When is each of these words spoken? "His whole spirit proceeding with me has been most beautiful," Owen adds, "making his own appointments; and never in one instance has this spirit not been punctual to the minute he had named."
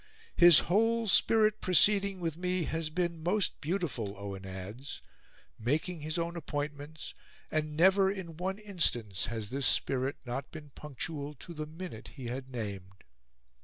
"His 0.35 0.61
whole 0.61 1.05
spirit 1.05 1.61
proceeding 1.61 2.19
with 2.21 2.35
me 2.35 2.63
has 2.63 2.89
been 2.89 3.21
most 3.21 3.61
beautiful," 3.61 4.15
Owen 4.17 4.47
adds, 4.47 4.99
"making 5.59 6.01
his 6.01 6.17
own 6.17 6.35
appointments; 6.35 7.13
and 7.51 7.77
never 7.77 8.09
in 8.09 8.35
one 8.35 8.57
instance 8.57 9.27
has 9.27 9.51
this 9.51 9.67
spirit 9.67 10.15
not 10.25 10.51
been 10.51 10.71
punctual 10.71 11.35
to 11.35 11.53
the 11.53 11.67
minute 11.67 12.07
he 12.15 12.25
had 12.29 12.49
named." 12.49 13.03